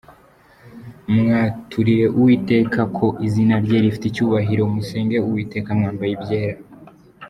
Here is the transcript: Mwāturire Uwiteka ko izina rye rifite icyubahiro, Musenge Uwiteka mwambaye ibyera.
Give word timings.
Mwāturire 1.15 2.05
Uwiteka 2.17 2.81
ko 2.97 3.05
izina 3.25 3.55
rye 3.63 3.77
rifite 3.83 4.05
icyubahiro, 4.07 4.63
Musenge 4.73 5.17
Uwiteka 5.27 5.69
mwambaye 5.77 6.11
ibyera. 6.17 6.57